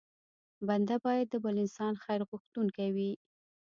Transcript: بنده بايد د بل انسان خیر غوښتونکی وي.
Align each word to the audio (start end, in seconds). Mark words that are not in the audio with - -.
بنده 0.67 0.95
بايد 1.03 1.27
د 1.31 1.35
بل 1.43 1.55
انسان 1.63 1.93
خیر 2.03 2.21
غوښتونکی 2.29 2.87
وي. 2.95 3.11